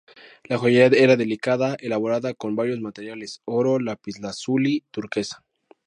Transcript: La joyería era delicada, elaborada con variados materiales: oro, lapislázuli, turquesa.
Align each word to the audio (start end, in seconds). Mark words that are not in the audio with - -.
La 0.45 0.57
joyería 0.57 0.99
era 1.03 1.15
delicada, 1.15 1.77
elaborada 1.79 2.33
con 2.33 2.55
variados 2.55 2.81
materiales: 2.81 3.43
oro, 3.45 3.77
lapislázuli, 3.77 4.83
turquesa. 4.89 5.43